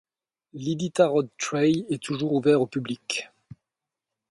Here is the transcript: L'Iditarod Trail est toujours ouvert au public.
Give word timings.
L'Iditarod 0.53 1.29
Trail 1.37 1.85
est 1.91 2.01
toujours 2.01 2.33
ouvert 2.33 2.59
au 2.59 2.65
public. 2.65 3.29